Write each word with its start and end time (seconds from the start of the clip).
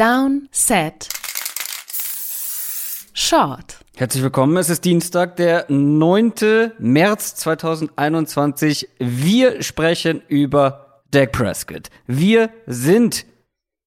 Down, 0.00 0.48
Set, 0.50 1.10
Short. 3.12 3.76
Herzlich 3.98 4.22
willkommen. 4.22 4.56
Es 4.56 4.70
ist 4.70 4.86
Dienstag, 4.86 5.36
der 5.36 5.66
9. 5.68 6.32
März 6.78 7.34
2021. 7.34 8.88
Wir 8.98 9.62
sprechen 9.62 10.22
über 10.26 11.02
Dak 11.10 11.32
Prescott. 11.32 11.90
Wir 12.06 12.48
sind 12.66 13.26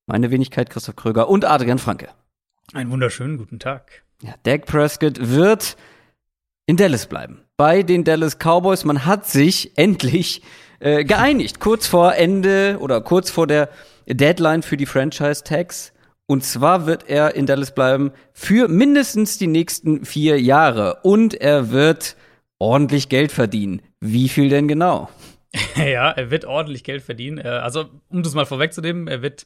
meine 0.06 0.30
Wenigkeit 0.30 0.70
Christoph 0.70 0.98
Kröger 0.98 1.30
und 1.30 1.46
Adrian 1.46 1.80
Franke. 1.80 2.10
Einen 2.74 2.92
wunderschönen 2.92 3.40
guten 3.40 3.58
Tag. 3.58 4.04
Ja, 4.22 4.36
Dak 4.44 4.68
Prescott 4.68 5.18
wird 5.20 5.78
in 6.68 6.78
Dallas 6.78 7.08
bleiben. 7.08 7.42
Bei 7.58 7.82
den 7.82 8.04
Dallas 8.04 8.38
Cowboys. 8.38 8.86
Man 8.86 9.08
hat 9.08 9.26
sich 9.26 9.76
endlich 9.80 10.44
äh, 10.80 11.06
geeinigt. 11.06 11.60
Kurz 11.60 11.88
vor 11.88 12.14
Ende 12.14 12.78
oder 12.82 13.02
kurz 13.02 13.32
vor 13.32 13.48
der 13.48 13.70
Deadline 14.06 14.62
für 14.62 14.78
die 14.78 14.86
Franchise-Tags. 14.86 15.93
Und 16.26 16.44
zwar 16.44 16.86
wird 16.86 17.10
er 17.10 17.36
in 17.36 17.46
Dallas 17.46 17.76
bleiben 17.76 18.12
für 18.32 18.68
mindestens 18.68 19.38
die 19.38 19.48
nächsten 19.48 20.06
vier 20.06 20.40
Jahre. 20.40 21.00
Und 21.04 21.34
er 21.34 21.72
wird 21.72 22.16
ordentlich 22.60 23.10
Geld 23.10 23.32
verdienen. 23.32 23.82
Wie 24.00 24.30
viel 24.30 24.50
denn 24.50 24.68
genau? 24.68 25.10
Ja, 25.76 26.10
er 26.12 26.32
wird 26.32 26.46
ordentlich 26.46 26.84
Geld 26.84 27.04
verdienen. 27.04 27.38
Äh, 27.38 27.48
also, 27.48 27.86
um 28.10 28.24
das 28.24 28.34
mal 28.34 28.46
vorwegzunehmen, 28.46 29.08
er 29.08 29.22
wird 29.22 29.46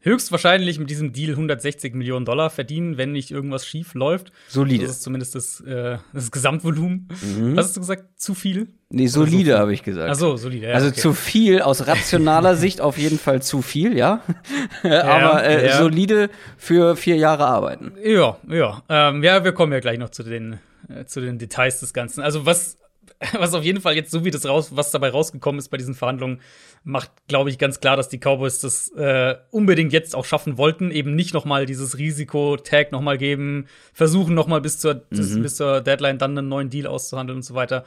höchstwahrscheinlich 0.00 0.78
mit 0.78 0.90
diesem 0.90 1.12
Deal 1.12 1.30
160 1.30 1.94
Millionen 1.94 2.24
Dollar 2.24 2.50
verdienen, 2.50 2.98
wenn 2.98 3.12
nicht 3.12 3.30
irgendwas 3.30 3.66
schief 3.66 3.94
läuft. 3.94 4.30
Solide. 4.48 4.86
Das 4.86 4.96
ist 4.96 5.02
zumindest 5.02 5.34
das, 5.34 5.60
äh, 5.60 5.98
das 6.12 6.30
Gesamtvolumen. 6.30 7.08
Mhm. 7.20 7.56
Was 7.56 7.66
hast 7.66 7.76
du 7.76 7.80
gesagt? 7.80 8.04
Zu 8.16 8.34
viel? 8.34 8.68
Nee, 8.90 9.08
solide 9.08 9.52
so 9.52 9.58
habe 9.58 9.72
ich 9.72 9.82
gesagt. 9.82 10.10
Ach 10.10 10.14
so, 10.14 10.36
solide. 10.36 10.68
Ja, 10.68 10.74
also 10.74 10.88
okay. 10.88 11.00
zu 11.00 11.12
viel 11.12 11.60
aus 11.60 11.86
rationaler 11.86 12.56
Sicht 12.56 12.80
auf 12.80 12.96
jeden 12.96 13.18
Fall 13.18 13.42
zu 13.42 13.60
viel, 13.60 13.96
ja. 13.96 14.22
Aber 14.82 15.44
äh, 15.44 15.66
ja. 15.66 15.78
solide 15.78 16.30
für 16.56 16.96
vier 16.96 17.16
Jahre 17.16 17.46
arbeiten. 17.46 17.92
Ja, 18.02 18.38
ja. 18.48 18.82
Ähm, 18.88 19.22
ja, 19.24 19.44
wir 19.44 19.52
kommen 19.52 19.72
ja 19.72 19.80
gleich 19.80 19.98
noch 19.98 20.10
zu 20.10 20.22
den, 20.22 20.60
äh, 20.88 21.04
zu 21.04 21.20
den 21.20 21.38
Details 21.38 21.80
des 21.80 21.92
Ganzen. 21.92 22.22
Also 22.22 22.46
was, 22.46 22.78
was 23.32 23.54
auf 23.54 23.64
jeden 23.64 23.80
Fall 23.80 23.96
jetzt, 23.96 24.10
so 24.10 24.24
wie 24.24 24.30
das 24.30 24.46
raus, 24.46 24.76
was 24.76 24.90
dabei 24.90 25.10
rausgekommen 25.10 25.58
ist 25.58 25.68
bei 25.68 25.76
diesen 25.76 25.94
Verhandlungen, 25.94 26.40
macht, 26.84 27.10
glaube 27.26 27.50
ich, 27.50 27.58
ganz 27.58 27.80
klar, 27.80 27.96
dass 27.96 28.08
die 28.08 28.18
Cowboys 28.18 28.60
das 28.60 28.90
äh, 28.92 29.36
unbedingt 29.50 29.92
jetzt 29.92 30.14
auch 30.14 30.24
schaffen 30.24 30.56
wollten, 30.56 30.90
eben 30.90 31.14
nicht 31.16 31.34
noch 31.34 31.44
mal 31.44 31.66
dieses 31.66 31.98
Risiko-Tag 31.98 32.92
noch 32.92 33.00
mal 33.00 33.18
geben, 33.18 33.66
versuchen 33.92 34.34
noch 34.34 34.46
mal 34.46 34.60
bis 34.60 34.78
zur, 34.78 35.06
mhm. 35.10 35.42
bis 35.42 35.56
zur 35.56 35.80
Deadline 35.80 36.18
dann 36.18 36.38
einen 36.38 36.48
neuen 36.48 36.70
Deal 36.70 36.86
auszuhandeln 36.86 37.38
und 37.38 37.42
so 37.42 37.54
weiter. 37.54 37.84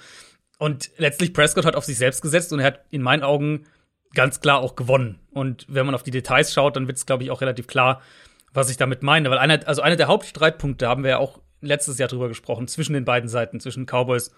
Und 0.57 0.91
letztlich 0.97 1.33
Prescott 1.33 1.65
hat 1.65 1.75
auf 1.75 1.85
sich 1.85 1.97
selbst 1.97 2.21
gesetzt 2.21 2.51
und 2.51 2.59
er 2.59 2.65
hat 2.65 2.81
in 2.91 3.01
meinen 3.01 3.23
Augen 3.23 3.65
ganz 4.13 4.41
klar 4.41 4.59
auch 4.59 4.75
gewonnen. 4.75 5.19
Und 5.31 5.65
wenn 5.69 5.85
man 5.85 5.95
auf 5.95 6.03
die 6.03 6.11
Details 6.11 6.53
schaut, 6.53 6.75
dann 6.75 6.87
wird 6.87 6.97
es, 6.97 7.05
glaube 7.05 7.23
ich, 7.23 7.31
auch 7.31 7.41
relativ 7.41 7.67
klar, 7.67 8.01
was 8.53 8.69
ich 8.69 8.77
damit 8.77 9.01
meine. 9.01 9.29
Weil 9.31 9.37
einer, 9.37 9.65
also 9.65 9.81
einer 9.81 9.95
der 9.95 10.07
Hauptstreitpunkte 10.07 10.87
haben 10.87 11.03
wir 11.03 11.11
ja 11.11 11.17
auch 11.17 11.39
letztes 11.61 11.97
Jahr 11.97 12.09
drüber 12.09 12.27
gesprochen, 12.27 12.67
zwischen 12.67 12.93
den 12.93 13.05
beiden 13.05 13.29
Seiten, 13.29 13.59
zwischen 13.59 13.85
Cowboys 13.85 14.31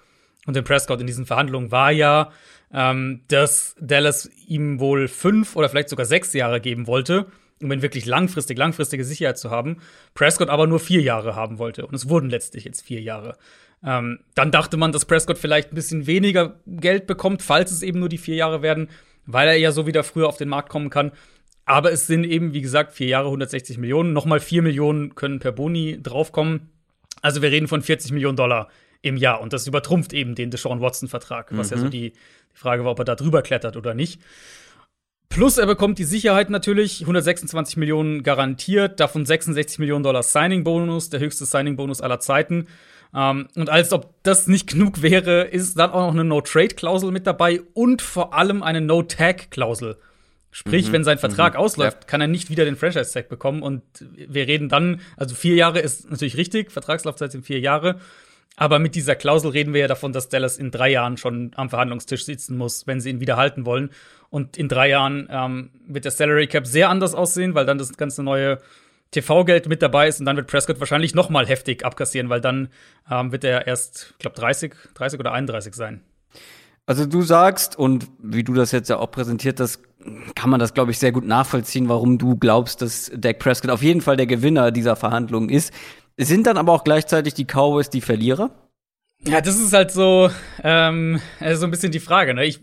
und 0.45 0.55
dem 0.55 0.63
Prescott 0.63 0.99
in 0.99 1.07
diesen 1.07 1.25
Verhandlungen, 1.25 1.71
war 1.71 1.91
ja, 1.91 2.31
ähm, 2.73 3.21
dass 3.27 3.75
Dallas 3.79 4.29
ihm 4.47 4.79
wohl 4.79 5.07
fünf 5.07 5.55
oder 5.55 5.69
vielleicht 5.69 5.89
sogar 5.89 6.05
sechs 6.05 6.33
Jahre 6.33 6.59
geben 6.59 6.87
wollte, 6.87 7.27
um 7.61 7.71
ihn 7.71 7.81
wirklich 7.81 8.05
langfristig, 8.05 8.57
langfristige 8.57 9.05
Sicherheit 9.05 9.37
zu 9.37 9.51
haben. 9.51 9.77
Prescott 10.13 10.49
aber 10.49 10.67
nur 10.67 10.79
vier 10.79 11.01
Jahre 11.01 11.35
haben 11.35 11.59
wollte. 11.59 11.85
Und 11.85 11.93
es 11.93 12.09
wurden 12.09 12.29
letztlich 12.29 12.65
jetzt 12.65 12.81
vier 12.81 13.01
Jahre. 13.01 13.37
Ähm, 13.85 14.19
dann 14.35 14.51
dachte 14.51 14.77
man, 14.77 14.91
dass 14.91 15.05
Prescott 15.05 15.37
vielleicht 15.37 15.71
ein 15.71 15.75
bisschen 15.75 16.07
weniger 16.07 16.59
Geld 16.65 17.05
bekommt, 17.05 17.41
falls 17.41 17.71
es 17.71 17.83
eben 17.83 17.99
nur 17.99 18.09
die 18.09 18.17
vier 18.17 18.35
Jahre 18.35 18.61
werden, 18.61 18.89
weil 19.25 19.47
er 19.47 19.55
ja 19.55 19.71
so 19.71 19.87
wieder 19.87 20.03
früher 20.03 20.27
auf 20.27 20.37
den 20.37 20.49
Markt 20.49 20.69
kommen 20.69 20.89
kann. 20.89 21.11
Aber 21.65 21.91
es 21.91 22.07
sind 22.07 22.25
eben, 22.25 22.53
wie 22.53 22.61
gesagt, 22.61 22.93
vier 22.93 23.07
Jahre 23.07 23.27
160 23.27 23.77
Millionen. 23.77 24.13
Nochmal 24.13 24.39
vier 24.39 24.61
Millionen 24.61 25.15
können 25.15 25.39
per 25.39 25.51
Boni 25.51 25.99
draufkommen. 26.01 26.69
Also 27.21 27.41
wir 27.41 27.51
reden 27.51 27.67
von 27.67 27.81
40 27.81 28.11
Millionen 28.11 28.35
Dollar 28.35 28.69
im 29.03 29.17
Jahr. 29.17 29.41
Und 29.41 29.53
das 29.53 29.67
übertrumpft 29.67 30.13
eben 30.13 30.33
den 30.33 30.49
Deshaun 30.49 30.81
Watson-Vertrag, 30.81 31.49
was 31.51 31.69
mhm. 31.69 31.77
ja 31.77 31.83
so 31.83 31.89
die, 31.89 32.11
die 32.11 32.57
Frage 32.57 32.83
war, 32.83 32.91
ob 32.91 32.99
er 32.99 33.05
da 33.05 33.15
drüber 33.15 33.43
klettert 33.43 33.77
oder 33.77 33.93
nicht. 33.93 34.19
Plus 35.29 35.57
er 35.57 35.65
bekommt 35.65 35.99
die 35.99 36.03
Sicherheit 36.03 36.49
natürlich, 36.49 37.01
126 37.01 37.77
Millionen 37.77 38.23
garantiert, 38.23 38.99
davon 38.99 39.25
66 39.25 39.79
Millionen 39.79 40.03
Dollar 40.03 40.23
Signing-Bonus, 40.23 41.09
der 41.09 41.19
höchste 41.19 41.45
Signing-Bonus 41.45 42.01
aller 42.01 42.19
Zeiten. 42.19 42.67
Um, 43.13 43.47
und 43.55 43.69
als 43.69 43.93
ob 43.93 44.15
das 44.23 44.47
nicht 44.47 44.67
genug 44.67 45.03
wäre, 45.03 45.43
ist 45.43 45.77
dann 45.77 45.91
auch 45.91 46.07
noch 46.07 46.13
eine 46.13 46.23
No-Trade-Klausel 46.23 47.11
mit 47.11 47.27
dabei 47.27 47.61
und 47.73 48.01
vor 48.01 48.33
allem 48.33 48.63
eine 48.63 48.81
No-Tag-Klausel. 48.81 49.97
Sprich, 50.49 50.87
mhm, 50.87 50.93
wenn 50.93 51.03
sein 51.03 51.17
Vertrag 51.19 51.55
ausläuft, 51.55 51.97
ja. 52.01 52.07
kann 52.07 52.21
er 52.21 52.27
nicht 52.27 52.49
wieder 52.49 52.65
den 52.65 52.75
Franchise-Tag 52.75 53.29
bekommen. 53.29 53.61
Und 53.61 53.83
wir 54.15 54.47
reden 54.47 54.69
dann, 54.69 55.01
also 55.17 55.35
vier 55.35 55.55
Jahre 55.55 55.79
ist 55.79 56.09
natürlich 56.09 56.37
richtig, 56.37 56.71
Vertragslaufzeit 56.71 57.31
sind 57.31 57.45
vier 57.45 57.59
Jahre. 57.59 57.99
Aber 58.55 58.79
mit 58.79 58.95
dieser 58.95 59.15
Klausel 59.15 59.51
reden 59.51 59.73
wir 59.73 59.81
ja 59.81 59.87
davon, 59.87 60.13
dass 60.13 60.29
Dallas 60.29 60.57
in 60.57 60.71
drei 60.71 60.91
Jahren 60.91 61.17
schon 61.17 61.51
am 61.55 61.69
Verhandlungstisch 61.69 62.25
sitzen 62.25 62.55
muss, 62.55 62.85
wenn 62.85 63.01
sie 63.01 63.09
ihn 63.09 63.19
wieder 63.19 63.37
halten 63.37 63.65
wollen. 63.65 63.89
Und 64.29 64.57
in 64.57 64.67
drei 64.67 64.89
Jahren 64.89 65.27
ähm, 65.31 65.71
wird 65.87 66.05
der 66.05 66.11
Salary 66.11 66.47
Cap 66.47 66.67
sehr 66.67 66.89
anders 66.89 67.15
aussehen, 67.15 67.55
weil 67.55 67.65
dann 67.65 67.77
das 67.77 67.97
ganze 67.97 68.23
neue 68.23 68.59
TV-Geld 69.11 69.67
mit 69.67 69.81
dabei 69.81 70.07
ist 70.07 70.19
und 70.19 70.25
dann 70.25 70.35
wird 70.35 70.47
Prescott 70.47 70.79
wahrscheinlich 70.79 71.15
noch 71.15 71.29
mal 71.29 71.47
heftig 71.47 71.85
abkassieren, 71.85 72.29
weil 72.29 72.41
dann 72.41 72.69
ähm, 73.09 73.31
wird 73.31 73.43
er 73.43 73.67
erst, 73.67 74.13
ich 74.13 74.19
glaube, 74.19 74.35
30, 74.35 74.73
30 74.95 75.19
oder 75.19 75.31
31 75.31 75.73
sein. 75.73 76.01
Also 76.85 77.05
du 77.05 77.21
sagst, 77.21 77.77
und 77.77 78.07
wie 78.21 78.43
du 78.43 78.53
das 78.53 78.71
jetzt 78.71 78.89
ja 78.89 78.97
auch 78.97 79.09
präsentiert 79.09 79.59
hast, 79.59 79.81
kann 80.35 80.49
man 80.49 80.59
das, 80.59 80.73
glaube 80.73 80.91
ich, 80.91 80.99
sehr 80.99 81.13
gut 81.13 81.25
nachvollziehen, 81.25 81.87
warum 81.87 82.17
du 82.17 82.35
glaubst, 82.35 82.81
dass 82.81 83.09
Dak 83.15 83.39
Prescott 83.39 83.71
auf 83.71 83.81
jeden 83.81 84.01
Fall 84.01 84.17
der 84.17 84.27
Gewinner 84.27 84.71
dieser 84.71 84.97
Verhandlungen 84.97 85.47
ist. 85.49 85.71
Sind 86.17 86.47
dann 86.47 86.57
aber 86.57 86.73
auch 86.73 86.83
gleichzeitig 86.83 87.33
die 87.33 87.45
Cowboys 87.45 87.89
die 87.89 88.01
Verlierer? 88.01 88.51
Ja, 89.25 89.41
das 89.41 89.57
ist 89.57 89.73
halt 89.73 89.91
so, 89.91 90.29
ähm, 90.63 91.19
also 91.39 91.61
so 91.61 91.67
ein 91.67 91.71
bisschen 91.71 91.91
die 91.91 91.99
Frage. 91.99 92.33
Ne? 92.33 92.45
Ich, 92.45 92.59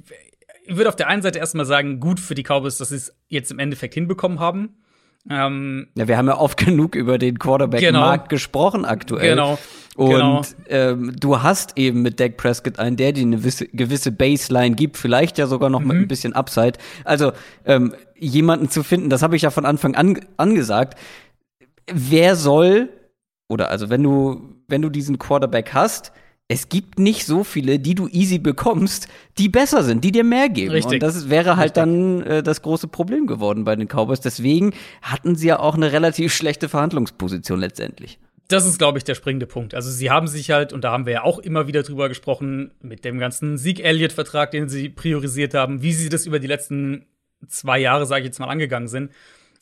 ich 0.66 0.76
würde 0.76 0.88
auf 0.88 0.96
der 0.96 1.08
einen 1.08 1.22
Seite 1.22 1.38
erstmal 1.38 1.66
sagen, 1.66 2.00
gut 2.00 2.20
für 2.20 2.34
die 2.34 2.42
Cowboys, 2.42 2.76
dass 2.76 2.90
sie 2.90 2.96
es 2.96 3.14
jetzt 3.28 3.50
im 3.50 3.58
Endeffekt 3.58 3.94
hinbekommen 3.94 4.40
haben. 4.40 4.76
Ähm, 5.28 5.88
ja, 5.96 6.08
wir 6.08 6.16
haben 6.16 6.28
ja 6.28 6.38
oft 6.38 6.58
genug 6.64 6.94
über 6.94 7.18
den 7.18 7.38
Quarterback-Markt 7.38 8.28
genau. 8.28 8.28
gesprochen 8.28 8.84
aktuell. 8.84 9.30
Genau. 9.30 9.58
Und 9.96 10.10
genau. 10.10 10.42
ähm, 10.68 11.14
du 11.18 11.42
hast 11.42 11.76
eben 11.76 12.02
mit 12.02 12.20
Dak 12.20 12.36
Prescott 12.36 12.78
einen, 12.78 12.96
der 12.96 13.12
dir 13.12 13.22
eine 13.22 13.36
gewisse, 13.36 13.66
gewisse 13.66 14.12
Baseline 14.12 14.76
gibt, 14.76 14.96
vielleicht 14.96 15.36
ja 15.36 15.46
sogar 15.46 15.68
noch 15.68 15.80
mhm. 15.80 15.88
mit 15.88 15.96
ein 15.96 16.08
bisschen 16.08 16.32
Upside. 16.32 16.74
Also 17.04 17.32
ähm, 17.66 17.94
jemanden 18.16 18.70
zu 18.70 18.82
finden, 18.82 19.10
das 19.10 19.22
habe 19.22 19.36
ich 19.36 19.42
ja 19.42 19.50
von 19.50 19.66
Anfang 19.66 19.94
an 19.94 20.20
angesagt. 20.36 20.98
Wer 21.92 22.36
soll 22.36 22.88
oder 23.50 23.70
also 23.70 23.90
wenn 23.90 24.02
du 24.02 24.54
wenn 24.68 24.82
du 24.82 24.88
diesen 24.88 25.18
Quarterback 25.18 25.74
hast, 25.74 26.12
es 26.48 26.68
gibt 26.68 26.98
nicht 26.98 27.26
so 27.26 27.44
viele, 27.44 27.78
die 27.78 27.94
du 27.94 28.08
easy 28.08 28.38
bekommst, 28.38 29.08
die 29.38 29.48
besser 29.48 29.84
sind, 29.84 30.02
die 30.02 30.12
dir 30.12 30.24
mehr 30.24 30.48
geben. 30.48 30.72
Richtig. 30.72 30.94
Und 30.94 31.02
das 31.02 31.30
wäre 31.30 31.56
halt 31.56 31.76
Richtig. 31.76 31.82
dann 31.82 32.22
äh, 32.22 32.42
das 32.42 32.62
große 32.62 32.88
Problem 32.88 33.26
geworden 33.26 33.64
bei 33.64 33.76
den 33.76 33.86
Cowboys. 33.86 34.20
Deswegen 34.20 34.72
hatten 35.02 35.36
sie 35.36 35.48
ja 35.48 35.60
auch 35.60 35.74
eine 35.74 35.92
relativ 35.92 36.34
schlechte 36.34 36.68
Verhandlungsposition 36.68 37.60
letztendlich. 37.60 38.18
Das 38.48 38.66
ist, 38.66 38.78
glaube 38.78 38.98
ich, 38.98 39.04
der 39.04 39.14
springende 39.14 39.46
Punkt. 39.46 39.76
Also 39.76 39.92
sie 39.92 40.10
haben 40.10 40.26
sich 40.26 40.50
halt, 40.50 40.72
und 40.72 40.82
da 40.82 40.90
haben 40.90 41.06
wir 41.06 41.12
ja 41.12 41.22
auch 41.22 41.38
immer 41.38 41.68
wieder 41.68 41.84
drüber 41.84 42.08
gesprochen, 42.08 42.72
mit 42.82 43.04
dem 43.04 43.20
ganzen 43.20 43.56
Sieg-Elliott-Vertrag, 43.56 44.50
den 44.50 44.68
sie 44.68 44.88
priorisiert 44.88 45.54
haben, 45.54 45.82
wie 45.82 45.92
sie 45.92 46.08
das 46.08 46.26
über 46.26 46.40
die 46.40 46.48
letzten 46.48 47.06
zwei 47.46 47.78
Jahre, 47.78 48.06
sage 48.06 48.22
ich 48.22 48.26
jetzt 48.26 48.40
mal, 48.40 48.48
angegangen 48.48 48.88
sind, 48.88 49.12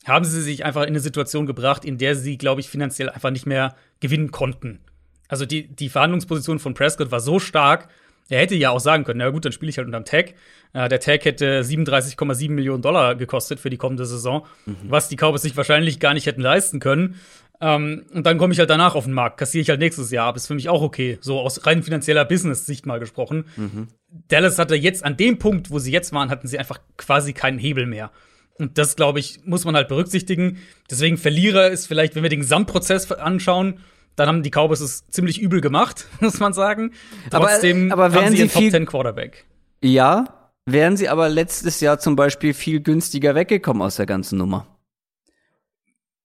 haben 0.08 0.24
sie 0.24 0.42
sich 0.42 0.64
einfach 0.64 0.82
in 0.82 0.88
eine 0.88 1.00
Situation 1.00 1.46
gebracht, 1.46 1.84
in 1.84 1.98
der 1.98 2.14
sie, 2.14 2.38
glaube 2.38 2.60
ich, 2.60 2.68
finanziell 2.68 3.10
einfach 3.10 3.30
nicht 3.30 3.46
mehr 3.46 3.76
gewinnen 4.00 4.30
konnten. 4.30 4.80
Also 5.28 5.44
die, 5.44 5.68
die 5.68 5.88
Verhandlungsposition 5.88 6.58
von 6.58 6.74
Prescott 6.74 7.10
war 7.10 7.20
so 7.20 7.38
stark, 7.38 7.88
er 8.28 8.40
hätte 8.40 8.54
ja 8.54 8.70
auch 8.70 8.80
sagen 8.80 9.04
können, 9.04 9.20
na 9.20 9.30
gut, 9.30 9.44
dann 9.44 9.52
spiele 9.52 9.70
ich 9.70 9.78
halt 9.78 9.86
unterm 9.86 10.04
Tag. 10.04 10.34
Äh, 10.74 10.88
der 10.88 11.00
Tag 11.00 11.24
hätte 11.24 11.62
37,7 11.62 12.50
Millionen 12.50 12.82
Dollar 12.82 13.14
gekostet 13.14 13.58
für 13.58 13.70
die 13.70 13.78
kommende 13.78 14.04
Saison, 14.04 14.46
mhm. 14.66 14.76
was 14.88 15.08
die 15.08 15.16
Cowboys 15.16 15.42
sich 15.42 15.56
wahrscheinlich 15.56 15.98
gar 15.98 16.14
nicht 16.14 16.26
hätten 16.26 16.42
leisten 16.42 16.78
können. 16.78 17.16
Ähm, 17.60 18.04
und 18.12 18.26
dann 18.26 18.38
komme 18.38 18.52
ich 18.52 18.58
halt 18.58 18.70
danach 18.70 18.94
auf 18.94 19.04
den 19.04 19.14
Markt, 19.14 19.38
kassiere 19.38 19.62
ich 19.62 19.70
halt 19.70 19.80
nächstes 19.80 20.10
Jahr 20.10 20.26
ab. 20.26 20.36
Ist 20.36 20.46
für 20.46 20.54
mich 20.54 20.68
auch 20.68 20.82
okay, 20.82 21.18
so 21.20 21.40
aus 21.40 21.66
rein 21.66 21.82
finanzieller 21.82 22.24
Business-Sicht 22.24 22.86
mal 22.86 23.00
gesprochen. 23.00 23.46
Mhm. 23.56 23.88
Dallas 24.28 24.58
hatte 24.58 24.74
jetzt 24.74 25.04
an 25.04 25.16
dem 25.16 25.38
Punkt, 25.38 25.70
wo 25.70 25.78
sie 25.78 25.90
jetzt 25.90 26.12
waren, 26.12 26.30
hatten 26.30 26.46
sie 26.46 26.58
einfach 26.58 26.80
quasi 26.96 27.32
keinen 27.32 27.58
Hebel 27.58 27.86
mehr. 27.86 28.10
Und 28.58 28.76
das, 28.78 28.96
glaube 28.96 29.20
ich, 29.20 29.40
muss 29.44 29.64
man 29.64 29.74
halt 29.76 29.88
berücksichtigen. 29.88 30.58
Deswegen 30.90 31.16
Verlierer 31.16 31.68
ist 31.70 31.86
vielleicht, 31.86 32.14
wenn 32.14 32.22
wir 32.22 32.30
den 32.30 32.40
Gesamtprozess 32.40 33.10
anschauen, 33.12 33.80
dann 34.16 34.26
haben 34.28 34.42
die 34.42 34.50
Cowboys 34.50 34.80
es 34.80 35.06
ziemlich 35.08 35.40
übel 35.40 35.60
gemacht, 35.60 36.06
muss 36.20 36.40
man 36.40 36.52
sagen. 36.52 36.92
Trotzdem 37.30 37.92
aber, 37.92 38.06
aber 38.06 38.14
haben 38.24 38.30
sie 38.36 38.48
viel, 38.48 38.70
Top 38.70 38.70
10 38.72 38.86
Quarterback. 38.86 39.46
Ja, 39.82 40.50
wären 40.66 40.96
sie 40.96 41.08
aber 41.08 41.28
letztes 41.28 41.80
Jahr 41.80 41.98
zum 42.00 42.16
Beispiel 42.16 42.52
viel 42.52 42.80
günstiger 42.80 43.34
weggekommen 43.36 43.80
aus 43.82 43.96
der 43.96 44.06
ganzen 44.06 44.38
Nummer. 44.38 44.66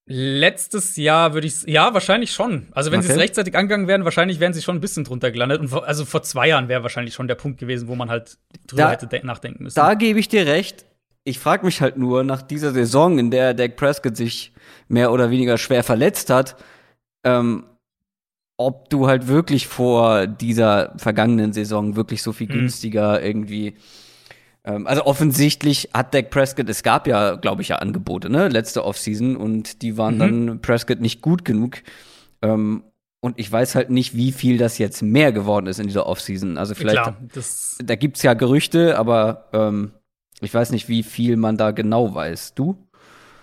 Letztes 0.05 0.97
Jahr 0.97 1.33
würde 1.33 1.47
ich 1.47 1.63
ja 1.63 1.93
wahrscheinlich 1.93 2.33
schon. 2.33 2.67
Also 2.73 2.91
wenn 2.91 2.99
Okay. 2.99 3.07
sie 3.07 3.13
es 3.13 3.19
rechtzeitig 3.19 3.55
angegangen 3.55 3.87
wären, 3.87 4.03
wahrscheinlich 4.03 4.41
wären 4.41 4.51
sie 4.53 4.61
schon 4.61 4.75
ein 4.75 4.81
bisschen 4.81 5.05
drunter 5.05 5.31
gelandet. 5.31 5.61
Und 5.61 5.69
vor, 5.69 5.85
also 5.87 6.03
vor 6.03 6.23
zwei 6.23 6.49
Jahren 6.49 6.67
wäre 6.67 6.83
wahrscheinlich 6.83 7.13
schon 7.13 7.29
der 7.29 7.35
Punkt 7.35 7.57
gewesen, 7.57 7.87
wo 7.87 7.95
man 7.95 8.09
halt 8.09 8.37
drüber 8.67 8.83
Da- 8.83 8.91
hätte 8.91 9.07
de- 9.07 9.23
nachdenken 9.23 9.63
müssen. 9.63 9.75
Da 9.75 9.93
gebe 9.93 10.19
ich 10.19 10.27
dir 10.27 10.45
recht. 10.45 10.85
Ich 11.23 11.39
frage 11.39 11.65
mich 11.65 11.81
halt 11.81 11.97
nur 11.97 12.23
nach 12.23 12.41
dieser 12.41 12.71
Saison, 12.71 13.19
in 13.19 13.31
der 13.31 13.53
Dak 13.53 13.75
Prescott 13.75 14.17
sich 14.17 14.53
mehr 14.87 15.11
oder 15.11 15.31
weniger 15.31 15.57
schwer 15.57 15.83
verletzt 15.83 16.29
hat, 16.29 16.55
ähm, 17.23 17.65
ob 18.57 18.89
du 18.89 19.07
halt 19.07 19.27
wirklich 19.27 19.67
vor 19.67 20.27
dieser 20.27 20.93
vergangenen 20.97 21.53
Saison 21.53 21.95
wirklich 21.95 22.21
so 22.21 22.33
viel 22.33 22.47
mhm. 22.47 22.53
günstiger 22.53 23.21
irgendwie 23.21 23.75
ähm, 24.65 24.87
also 24.87 25.05
offensichtlich 25.05 25.89
hat 25.93 26.13
Dak 26.13 26.29
Prescott, 26.29 26.69
es 26.69 26.83
gab 26.83 27.07
ja, 27.07 27.35
glaube 27.35 27.61
ich, 27.61 27.69
ja 27.69 27.77
Angebote, 27.77 28.29
ne, 28.29 28.47
letzte 28.47 28.85
Offseason 28.85 29.35
und 29.35 29.81
die 29.81 29.97
waren 29.97 30.15
mhm. 30.15 30.19
dann 30.19 30.61
Prescott 30.61 31.01
nicht 31.01 31.21
gut 31.21 31.45
genug. 31.45 31.77
Ähm, 32.41 32.83
und 33.19 33.39
ich 33.39 33.49
weiß 33.49 33.75
halt 33.75 33.89
nicht, 33.89 34.15
wie 34.15 34.33
viel 34.33 34.57
das 34.57 34.77
jetzt 34.77 35.01
mehr 35.01 35.31
geworden 35.31 35.67
ist 35.67 35.79
in 35.79 35.87
dieser 35.87 36.07
Offseason. 36.07 36.57
Also 36.57 36.75
vielleicht, 36.75 37.01
Klar, 37.01 37.17
da 37.81 37.95
gibt's 37.95 38.21
ja 38.21 38.33
Gerüchte, 38.33 38.97
aber 38.97 39.47
ähm, 39.53 39.93
ich 40.43 40.53
weiß 40.53 40.71
nicht, 40.71 40.89
wie 40.89 41.03
viel 41.03 41.37
man 41.37 41.57
da 41.57 41.71
genau 41.71 42.13
weiß. 42.13 42.53
Du? 42.55 42.77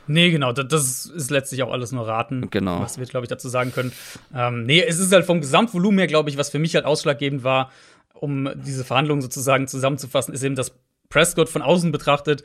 Nee, 0.07 0.31
genau, 0.31 0.53
das 0.53 1.07
ist 1.07 1.31
letztlich 1.31 1.63
auch 1.63 1.71
alles 1.71 1.93
nur 1.93 2.07
Raten, 2.07 2.51
genau. 2.51 2.81
was 2.81 2.99
wir, 2.99 3.07
glaube 3.07 3.27
ich, 3.27 3.29
dazu 3.29 3.49
sagen 3.49 3.73
können. 3.73 3.93
Ähm, 4.35 4.65
nee, 4.65 4.83
es 4.83 4.99
ist 4.99 5.13
halt 5.13 5.25
vom 5.25 5.41
Gesamtvolumen 5.41 5.99
her, 5.99 6.09
glaube 6.09 6.31
ich, 6.31 6.37
was 6.37 6.51
für 6.51 6.59
mich 6.59 6.75
halt 6.75 6.85
ausschlaggebend 6.85 7.45
war, 7.45 7.71
um 8.15 8.51
diese 8.57 8.85
Verhandlungen 8.85 9.23
sozusagen 9.23 9.69
zusammenzufassen, 9.69 10.35
ist 10.35 10.43
eben, 10.43 10.57
dass 10.57 10.73
Prescott 11.09 11.49
von 11.49 11.63
außen 11.63 11.93
betrachtet 11.93 12.45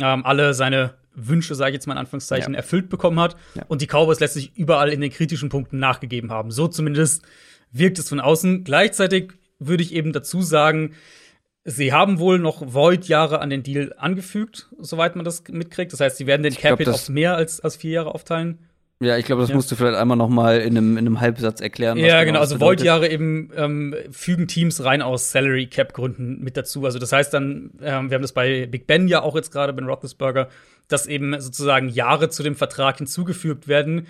ähm, 0.00 0.24
alle 0.26 0.52
seine 0.52 0.94
Wünsche, 1.14 1.54
sage 1.54 1.70
ich 1.70 1.74
jetzt 1.74 1.86
mal 1.86 1.94
in 1.94 1.98
Anführungszeichen, 1.98 2.54
ja. 2.54 2.58
erfüllt 2.58 2.88
bekommen 2.88 3.20
hat 3.20 3.36
ja. 3.54 3.64
und 3.68 3.82
die 3.82 3.86
Cowboys 3.86 4.20
letztlich 4.20 4.56
überall 4.56 4.90
in 4.90 5.00
den 5.00 5.10
kritischen 5.10 5.48
Punkten 5.48 5.78
nachgegeben 5.78 6.30
haben. 6.30 6.50
So 6.50 6.68
zumindest 6.68 7.22
wirkt 7.72 7.98
es 7.98 8.08
von 8.08 8.20
außen. 8.20 8.64
Gleichzeitig 8.64 9.32
würde 9.58 9.82
ich 9.82 9.94
eben 9.94 10.12
dazu 10.12 10.42
sagen, 10.42 10.92
sie 11.66 11.92
haben 11.92 12.18
wohl 12.18 12.38
noch 12.38 12.62
Void-Jahre 12.72 13.40
an 13.40 13.50
den 13.50 13.62
Deal 13.62 13.92
angefügt, 13.98 14.68
soweit 14.78 15.16
man 15.16 15.24
das 15.24 15.42
mitkriegt. 15.50 15.92
Das 15.92 16.00
heißt, 16.00 16.16
sie 16.16 16.26
werden 16.26 16.42
den 16.42 16.54
Cap-Hit 16.54 16.88
auf 16.88 17.08
mehr 17.08 17.36
als, 17.36 17.60
als 17.60 17.76
vier 17.76 17.90
Jahre 17.90 18.14
aufteilen. 18.14 18.58
Ja, 18.98 19.18
ich 19.18 19.26
glaube, 19.26 19.42
das 19.42 19.50
ja. 19.50 19.56
musst 19.56 19.70
du 19.70 19.76
vielleicht 19.76 19.98
einmal 19.98 20.16
noch 20.16 20.30
mal 20.30 20.58
in 20.60 20.76
einem, 20.76 20.92
in 20.92 21.06
einem 21.06 21.20
Halbsatz 21.20 21.60
erklären. 21.60 21.98
Ja, 21.98 22.24
genau. 22.24 22.40
Also 22.40 22.60
Void-Jahre 22.60 23.08
eben 23.08 23.50
ähm, 23.54 23.94
fügen 24.10 24.48
Teams 24.48 24.82
rein 24.84 25.02
aus 25.02 25.32
Salary 25.32 25.66
Cap 25.66 25.92
Gründen 25.92 26.42
mit 26.42 26.56
dazu. 26.56 26.86
Also 26.86 26.98
das 26.98 27.12
heißt 27.12 27.34
dann, 27.34 27.72
ähm, 27.82 28.08
wir 28.08 28.14
haben 28.14 28.22
das 28.22 28.32
bei 28.32 28.66
Big 28.66 28.86
Ben 28.86 29.06
ja 29.06 29.20
auch 29.20 29.34
jetzt 29.34 29.50
gerade 29.50 29.74
bei 29.74 29.84
Roethlisberger, 29.84 30.48
dass 30.88 31.06
eben 31.06 31.38
sozusagen 31.40 31.88
Jahre 31.90 32.30
zu 32.30 32.42
dem 32.42 32.54
Vertrag 32.54 32.96
hinzugefügt 32.96 33.68
werden, 33.68 34.06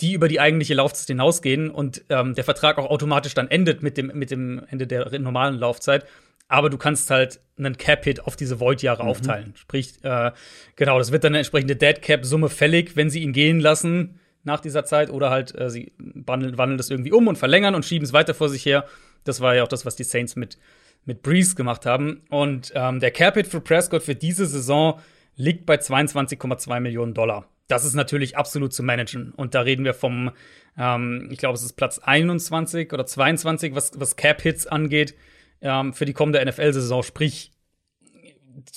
die 0.00 0.14
über 0.14 0.28
die 0.28 0.40
eigentliche 0.40 0.72
Laufzeit 0.72 1.08
hinausgehen 1.08 1.68
und 1.68 2.04
ähm, 2.08 2.34
der 2.34 2.44
Vertrag 2.44 2.78
auch 2.78 2.88
automatisch 2.88 3.34
dann 3.34 3.48
endet 3.48 3.82
mit 3.82 3.98
dem 3.98 4.06
mit 4.14 4.30
dem 4.30 4.62
Ende 4.70 4.86
der 4.86 5.18
normalen 5.18 5.58
Laufzeit. 5.58 6.06
Aber 6.50 6.68
du 6.68 6.78
kannst 6.78 7.10
halt 7.10 7.40
einen 7.56 7.76
Cap-Hit 7.76 8.26
auf 8.26 8.34
diese 8.34 8.58
Void-Jahre 8.58 9.04
mhm. 9.04 9.08
aufteilen. 9.08 9.52
Sprich, 9.54 9.94
äh, 10.02 10.32
genau, 10.74 10.98
das 10.98 11.12
wird 11.12 11.22
dann 11.22 11.30
eine 11.30 11.38
entsprechende 11.38 11.76
Dead-Cap-Summe 11.76 12.48
fällig, 12.48 12.96
wenn 12.96 13.08
sie 13.08 13.22
ihn 13.22 13.32
gehen 13.32 13.60
lassen 13.60 14.18
nach 14.42 14.58
dieser 14.58 14.84
Zeit 14.84 15.10
oder 15.10 15.30
halt 15.30 15.56
äh, 15.56 15.70
sie 15.70 15.92
wandeln, 15.96 16.58
wandeln 16.58 16.76
das 16.76 16.90
irgendwie 16.90 17.12
um 17.12 17.28
und 17.28 17.38
verlängern 17.38 17.76
und 17.76 17.84
schieben 17.84 18.04
es 18.04 18.12
weiter 18.12 18.34
vor 18.34 18.48
sich 18.48 18.66
her. 18.66 18.84
Das 19.22 19.40
war 19.40 19.54
ja 19.54 19.62
auch 19.62 19.68
das, 19.68 19.86
was 19.86 19.94
die 19.94 20.02
Saints 20.02 20.34
mit, 20.34 20.58
mit 21.04 21.22
Breeze 21.22 21.54
gemacht 21.54 21.86
haben. 21.86 22.22
Und 22.30 22.72
ähm, 22.74 22.98
der 22.98 23.12
Cap-Hit 23.12 23.46
für 23.46 23.60
Prescott 23.60 24.02
für 24.02 24.16
diese 24.16 24.46
Saison 24.46 24.98
liegt 25.36 25.66
bei 25.66 25.76
22,2 25.76 26.80
Millionen 26.80 27.14
Dollar. 27.14 27.46
Das 27.68 27.84
ist 27.84 27.94
natürlich 27.94 28.36
absolut 28.36 28.72
zu 28.72 28.82
managen. 28.82 29.30
Und 29.36 29.54
da 29.54 29.60
reden 29.60 29.84
wir 29.84 29.94
vom, 29.94 30.32
ähm, 30.76 31.28
ich 31.30 31.38
glaube, 31.38 31.54
es 31.54 31.62
ist 31.62 31.74
Platz 31.74 32.00
21 32.00 32.92
oder 32.92 33.06
22, 33.06 33.76
was, 33.76 33.92
was 34.00 34.16
Cap-Hits 34.16 34.66
angeht, 34.66 35.14
ähm, 35.60 35.92
für 35.92 36.04
die 36.04 36.12
kommende 36.12 36.44
NFL-Saison. 36.44 37.02
Sprich, 37.02 37.52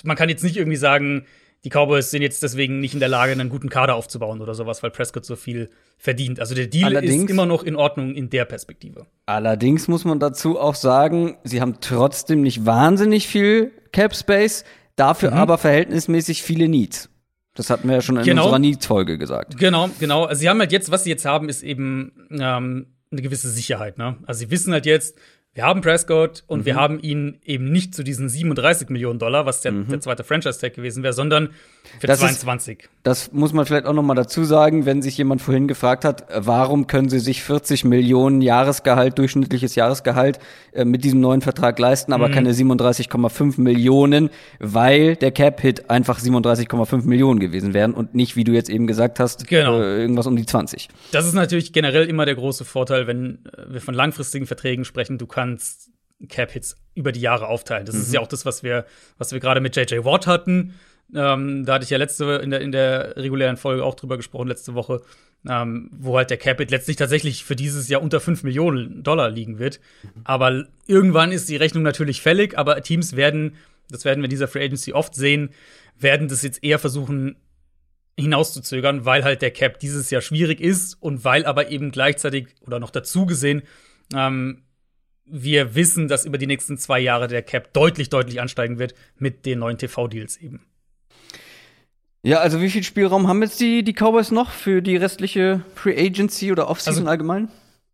man 0.03 0.17
kann 0.17 0.29
jetzt 0.29 0.43
nicht 0.43 0.57
irgendwie 0.57 0.77
sagen, 0.77 1.25
die 1.63 1.69
Cowboys 1.69 2.11
sind 2.11 2.21
jetzt 2.21 2.43
deswegen 2.43 2.79
nicht 2.81 2.93
in 2.93 2.99
der 2.99 3.09
Lage, 3.09 3.31
einen 3.31 3.49
guten 3.49 3.69
Kader 3.69 3.95
aufzubauen 3.95 4.41
oder 4.41 4.53
sowas, 4.53 4.83
weil 4.83 4.91
Prescott 4.91 5.25
so 5.25 5.37
viel 5.37 5.69
verdient. 5.97 6.39
Also 6.39 6.55
der 6.55 6.67
Deal 6.67 6.87
allerdings, 6.87 7.23
ist 7.23 7.29
immer 7.29 7.45
noch 7.45 7.63
in 7.63 7.75
Ordnung 7.75 8.13
in 8.15 8.29
der 8.29 8.43
Perspektive. 8.45 9.07
Allerdings 9.25 9.87
muss 9.87 10.03
man 10.03 10.19
dazu 10.19 10.59
auch 10.59 10.75
sagen, 10.75 11.37
sie 11.43 11.61
haben 11.61 11.77
trotzdem 11.79 12.41
nicht 12.41 12.65
wahnsinnig 12.65 13.27
viel 13.27 13.71
Cap 13.93 14.13
Space, 14.13 14.65
dafür 14.97 15.31
mhm. 15.31 15.37
aber 15.37 15.57
verhältnismäßig 15.57 16.43
viele 16.43 16.67
Needs. 16.67 17.09
Das 17.55 17.69
hatten 17.69 17.87
wir 17.87 17.95
ja 17.95 18.01
schon 18.01 18.17
in 18.17 18.23
genau. 18.23 18.43
unserer 18.43 18.59
Needs-Folge 18.59 19.17
gesagt. 19.17 19.57
Genau, 19.57 19.89
genau. 19.99 20.25
Also 20.25 20.41
sie 20.41 20.49
haben 20.49 20.59
halt 20.59 20.71
jetzt, 20.71 20.91
was 20.91 21.03
sie 21.03 21.11
jetzt 21.11 21.23
haben, 21.23 21.49
ist 21.49 21.63
eben 21.63 22.27
ähm, 22.31 22.87
eine 23.11 23.21
gewisse 23.21 23.49
Sicherheit. 23.49 23.97
Ne? 23.97 24.17
Also 24.25 24.39
sie 24.39 24.51
wissen 24.51 24.73
halt 24.73 24.85
jetzt, 24.85 25.17
wir 25.55 25.65
haben 25.65 25.81
Prescott 25.81 26.43
und 26.47 26.61
mhm. 26.61 26.65
wir 26.65 26.75
haben 26.75 26.99
ihn 26.99 27.37
eben 27.45 27.71
nicht 27.71 27.93
zu 27.93 28.03
diesen 28.03 28.27
37 28.27 28.89
Millionen 28.89 29.19
Dollar, 29.19 29.45
was 29.45 29.61
der, 29.61 29.71
mhm. 29.71 29.87
der 29.87 30.01
zweite 30.01 30.23
Franchise-Tag 30.23 30.73
gewesen 30.73 31.03
wäre, 31.03 31.13
sondern 31.13 31.49
für 31.99 32.07
das 32.07 32.21
22. 32.21 32.79
Ist, 32.79 32.89
das 33.03 33.33
muss 33.33 33.53
man 33.53 33.65
vielleicht 33.65 33.85
auch 33.85 33.93
noch 33.93 34.01
mal 34.01 34.15
dazu 34.15 34.45
sagen, 34.45 34.87
wenn 34.87 35.03
sich 35.03 35.15
jemand 35.15 35.43
vorhin 35.43 35.67
gefragt 35.67 36.05
hat, 36.05 36.25
warum 36.33 36.87
können 36.87 37.09
sie 37.09 37.19
sich 37.19 37.43
40 37.43 37.85
Millionen 37.85 38.41
Jahresgehalt, 38.41 39.19
durchschnittliches 39.19 39.75
Jahresgehalt 39.75 40.39
äh, 40.71 40.85
mit 40.85 41.03
diesem 41.03 41.19
neuen 41.19 41.41
Vertrag 41.41 41.77
leisten, 41.77 42.13
aber 42.13 42.29
mhm. 42.29 42.33
keine 42.33 42.53
37,5 42.53 43.61
Millionen, 43.61 44.31
weil 44.59 45.15
der 45.17 45.31
Cap-Hit 45.31 45.87
einfach 45.91 46.19
37,5 46.19 47.05
Millionen 47.05 47.39
gewesen 47.39 47.75
wären 47.75 47.93
und 47.93 48.15
nicht, 48.15 48.35
wie 48.35 48.43
du 48.43 48.53
jetzt 48.53 48.71
eben 48.71 48.87
gesagt 48.87 49.19
hast, 49.19 49.47
genau. 49.47 49.79
äh, 49.79 50.01
irgendwas 50.01 50.25
um 50.25 50.35
die 50.35 50.47
20. 50.47 50.87
Das 51.11 51.27
ist 51.27 51.35
natürlich 51.35 51.73
generell 51.73 52.09
immer 52.09 52.25
der 52.25 52.35
große 52.35 52.65
Vorteil, 52.65 53.05
wenn 53.05 53.45
äh, 53.45 53.73
wir 53.73 53.81
von 53.81 53.93
langfristigen 53.93 54.47
Verträgen 54.47 54.83
sprechen. 54.83 55.19
Du 55.19 55.27
kannst 55.27 55.42
Cap-Hits 56.27 56.77
über 56.95 57.11
die 57.11 57.21
Jahre 57.21 57.47
aufteilen. 57.47 57.85
Das 57.85 57.95
mhm. 57.95 58.01
ist 58.01 58.13
ja 58.13 58.19
auch 58.19 58.27
das, 58.27 58.45
was 58.45 58.63
wir, 58.63 58.85
was 59.17 59.31
wir 59.31 59.39
gerade 59.39 59.61
mit 59.61 59.75
JJ 59.75 60.03
Watt 60.03 60.27
hatten. 60.27 60.75
Ähm, 61.15 61.65
da 61.65 61.75
hatte 61.75 61.83
ich 61.83 61.89
ja 61.89 61.97
letzte 61.97 62.25
in 62.35 62.49
der, 62.49 62.61
in 62.61 62.71
der 62.71 63.17
regulären 63.17 63.57
Folge 63.57 63.83
auch 63.83 63.95
drüber 63.95 64.17
gesprochen, 64.17 64.47
letzte 64.47 64.73
Woche, 64.73 65.01
ähm, 65.47 65.89
wo 65.91 66.17
halt 66.17 66.29
der 66.29 66.37
Capit 66.37 66.71
letztlich 66.71 66.97
tatsächlich 66.97 67.43
für 67.43 67.55
dieses 67.55 67.89
Jahr 67.89 68.01
unter 68.01 68.19
5 68.19 68.43
Millionen 68.43 69.03
Dollar 69.03 69.29
liegen 69.29 69.59
wird. 69.59 69.79
Mhm. 70.03 70.21
Aber 70.23 70.65
irgendwann 70.87 71.31
ist 71.31 71.49
die 71.49 71.55
Rechnung 71.55 71.83
natürlich 71.83 72.21
fällig, 72.21 72.57
aber 72.57 72.81
Teams 72.81 73.15
werden, 73.15 73.55
das 73.89 74.05
werden 74.05 74.21
wir 74.21 74.25
in 74.25 74.31
dieser 74.31 74.47
Free 74.47 74.63
Agency 74.63 74.93
oft 74.93 75.13
sehen, 75.13 75.49
werden 75.99 76.27
das 76.27 76.41
jetzt 76.41 76.63
eher 76.63 76.79
versuchen 76.79 77.35
hinauszuzögern, 78.17 79.05
weil 79.05 79.23
halt 79.23 79.41
der 79.41 79.51
Cap 79.51 79.79
dieses 79.79 80.09
Jahr 80.11 80.21
schwierig 80.21 80.61
ist 80.61 81.01
und 81.01 81.25
weil 81.25 81.45
aber 81.45 81.69
eben 81.69 81.91
gleichzeitig 81.91 82.49
oder 82.61 82.79
noch 82.79 82.91
dazu 82.91 83.25
gesehen 83.25 83.63
ähm, 84.15 84.63
wir 85.25 85.75
wissen, 85.75 86.07
dass 86.07 86.25
über 86.25 86.37
die 86.37 86.47
nächsten 86.47 86.77
zwei 86.77 86.99
Jahre 86.99 87.27
der 87.27 87.41
Cap 87.41 87.73
deutlich, 87.73 88.09
deutlich 88.09 88.41
ansteigen 88.41 88.79
wird 88.79 88.93
mit 89.17 89.45
den 89.45 89.59
neuen 89.59 89.77
TV-Deals 89.77 90.37
eben. 90.37 90.61
Ja, 92.23 92.39
also 92.39 92.61
wie 92.61 92.69
viel 92.69 92.83
Spielraum 92.83 93.27
haben 93.27 93.41
jetzt 93.41 93.59
die, 93.59 93.83
die 93.83 93.93
Cowboys 93.93 94.31
noch 94.31 94.51
für 94.51 94.81
die 94.81 94.95
restliche 94.95 95.63
Free 95.75 95.97
Agency 95.97 96.51
oder 96.51 96.69
Offseason 96.69 97.03
also, 97.03 97.09
allgemein? 97.09 97.49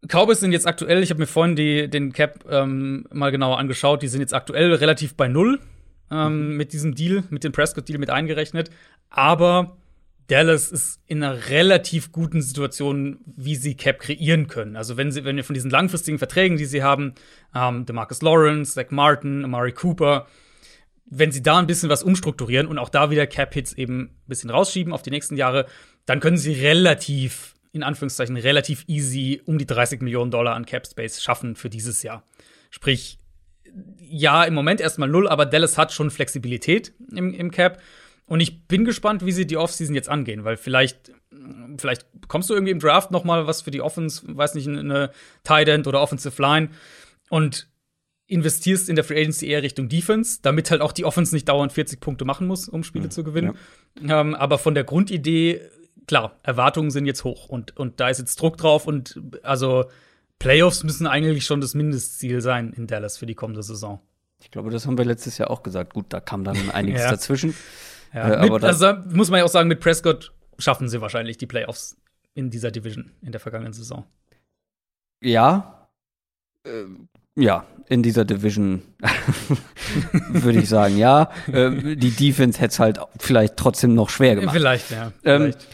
Cowboys 0.08 0.39
sind 0.39 0.51
jetzt 0.51 0.68
aktuell, 0.68 1.01
ich 1.01 1.10
habe 1.10 1.20
mir 1.20 1.27
vorhin 1.27 1.56
die, 1.56 1.89
den 1.89 2.13
Cap 2.13 2.46
ähm, 2.50 3.08
mal 3.12 3.32
genauer 3.32 3.58
angeschaut, 3.58 4.03
die 4.03 4.08
sind 4.08 4.22
jetzt 4.22 4.34
aktuell 4.34 4.74
relativ 4.74 5.15
bei 5.15 5.27
Null 5.27 5.60
ähm, 6.12 6.51
mhm. 6.51 6.58
mit 6.58 6.74
diesem 6.74 6.94
Deal, 6.94 7.24
mit 7.30 7.44
dem 7.44 7.51
Prescott-Deal 7.51 8.00
mit 8.00 8.12
eingerechnet. 8.12 8.70
Aber 9.10 9.77
Dallas 10.29 10.71
ist 10.71 11.01
in 11.07 11.24
einer 11.24 11.50
relativ 11.50 12.12
guten 12.12 12.41
Situation, 12.41 13.19
wie 13.25 13.55
sie 13.55 13.75
Cap 13.75 14.00
kreieren 14.00 14.48
können. 14.48 14.75
Also 14.75 14.95
wenn 14.95 15.12
sie, 15.12 15.25
wenn 15.25 15.36
wir 15.36 15.43
von 15.43 15.55
diesen 15.55 15.71
langfristigen 15.71 16.19
Verträgen, 16.19 16.57
die 16.57 16.65
sie 16.65 16.83
haben, 16.83 17.15
ähm, 17.53 17.86
DeMarcus 17.86 18.21
Lawrence, 18.21 18.74
Zach 18.75 18.91
Martin, 18.91 19.43
Amari 19.43 19.74
Cooper, 19.74 20.27
wenn 21.07 21.31
sie 21.31 21.41
da 21.41 21.57
ein 21.57 21.65
bisschen 21.65 21.89
was 21.89 22.03
umstrukturieren 22.03 22.67
und 22.67 22.77
auch 22.77 22.89
da 22.89 23.09
wieder 23.09 23.25
Cap-Hits 23.25 23.74
eben 23.74 24.01
ein 24.01 24.27
bisschen 24.27 24.51
rausschieben 24.51 24.93
auf 24.93 25.01
die 25.01 25.09
nächsten 25.09 25.36
Jahre, 25.36 25.65
dann 26.05 26.19
können 26.19 26.38
sie 26.38 26.53
relativ, 26.53 27.55
in 27.71 27.81
Anführungszeichen, 27.81 28.38
relativ 28.38 28.83
easy 28.88 29.41
um 29.45 29.57
die 29.57 29.65
30 29.65 30.01
Millionen 30.01 30.29
Dollar 30.29 30.55
an 30.55 30.67
Cap-Space 30.67 31.24
schaffen 31.24 31.55
für 31.55 31.71
dieses 31.71 32.03
Jahr. 32.03 32.24
Sprich, 32.69 33.17
ja, 33.98 34.43
im 34.43 34.53
Moment 34.53 34.79
erstmal 34.79 35.09
null, 35.09 35.27
aber 35.27 35.48
Dallas 35.48 35.77
hat 35.77 35.91
schon 35.91 36.12
Flexibilität 36.12 36.93
im, 37.12 37.33
im 37.33 37.50
Cap. 37.50 37.81
Und 38.29 38.41
ich 38.41 38.67
bin 38.67 38.86
gespannt, 38.86 39.25
wie 39.25 39.31
sie 39.31 39.48
die 39.48 39.57
Offseason 39.57 39.95
jetzt 39.95 40.07
angehen, 40.07 40.43
weil 40.43 40.55
vielleicht, 40.55 41.12
vielleicht 41.77 42.05
bekommst 42.21 42.50
du 42.50 42.53
irgendwie 42.53 42.71
im 42.71 42.79
Draft 42.79 43.09
noch 43.09 43.24
mal 43.24 43.48
was 43.48 43.63
für 43.63 43.71
die 43.71 43.81
Offense, 43.81 44.21
weiß 44.25 44.53
nicht, 44.53 44.67
eine 44.67 45.09
Tight 45.43 45.67
End 45.67 45.88
oder 45.88 46.00
Offensive 46.00 46.39
Line. 46.39 46.69
Und 47.29 47.67
investierst 48.27 48.88
in 48.88 48.95
der 48.95 49.03
Free 49.03 49.19
Agency 49.19 49.48
eher 49.48 49.63
Richtung 49.63 49.89
Defense, 49.89 50.39
damit 50.43 50.69
halt 50.69 50.81
auch 50.81 50.91
die 50.91 51.05
Offense 51.05 51.33
nicht 51.33 51.50
dauernd 51.50 51.74
40 51.74 52.00
Punkte 52.00 52.24
machen 52.24 52.45
muss, 52.45 52.69
um 52.69 52.83
Spiele 52.83 53.05
mhm. 53.05 53.12
zu 53.12 53.24
gewinnen. 53.24 53.57
Ja. 54.00 54.21
Ähm, 54.21 54.36
aber 54.36 54.59
von 54.59 54.75
der 54.75 54.83
Grundidee, 54.83 55.62
klar, 56.05 56.38
Erwartungen 56.43 56.91
sind 56.91 57.07
jetzt 57.07 57.24
hoch 57.24 57.50
und, 57.50 57.75
und 57.77 58.00
da 58.00 58.09
ist 58.09 58.19
jetzt 58.19 58.39
Druck 58.39 58.57
drauf 58.57 58.86
und 58.86 59.19
also 59.41 59.86
Playoffs 60.38 60.83
müssen 60.83 61.07
eigentlich 61.07 61.45
schon 61.45 61.62
das 61.62 61.74
Mindestziel 61.74 62.41
sein 62.41 62.74
in 62.74 62.86
Dallas 62.86 63.17
für 63.17 63.25
die 63.25 63.33
kommende 63.33 63.63
Saison. 63.63 64.00
Ich 64.39 64.51
glaube, 64.51 64.69
das 64.69 64.86
haben 64.86 65.00
wir 65.00 65.05
letztes 65.05 65.39
Jahr 65.39 65.50
auch 65.50 65.63
gesagt. 65.63 65.95
Gut, 65.95 66.05
da 66.09 66.19
kam 66.19 66.43
dann 66.43 66.69
einiges 66.69 67.01
ja. 67.05 67.09
dazwischen. 67.09 67.55
Ja, 68.13 68.44
äh, 68.44 68.50
mit, 68.50 68.63
also 68.63 68.94
muss 69.12 69.30
man 69.30 69.39
ja 69.39 69.46
auch 69.46 69.50
sagen, 69.50 69.68
mit 69.68 69.80
Prescott 69.80 70.34
schaffen 70.58 70.89
sie 70.89 71.01
wahrscheinlich 71.01 71.38
die 71.38 71.48
Playoffs 71.48 71.98
in 72.34 72.50
dieser 72.50 72.72
Division 72.72 73.12
in 73.22 73.32
der 73.32 73.39
vergangenen 73.39 73.74
Saison. 73.74 74.06
Ja, 75.24 75.88
äh, 76.66 76.86
Ja, 77.36 77.66
in 77.88 78.04
dieser 78.04 78.25
Division 78.25 78.84
würde 80.30 80.60
ich 80.60 80.70
sagen, 80.70 80.98
ja. 80.98 81.32
Äh, 81.51 81.96
die 81.96 82.12
Defense 82.12 82.60
hätte 82.60 82.72
es 82.72 82.80
halt 82.80 83.00
vielleicht 83.18 83.58
trotzdem 83.58 83.96
noch 83.96 84.10
schwer 84.10 84.36
gemacht. 84.36 84.56
Vielleicht, 84.56 84.92
ja. 84.92 85.12
Ähm, 85.24 85.42
Vielleicht. 85.42 85.68